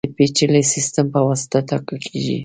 د 0.07 0.09
پېچلي 0.17 0.63
سیستم 0.73 1.05
په 1.13 1.19
واسطه 1.27 1.57
ټاکل 1.69 1.97
کېږي. 2.07 2.37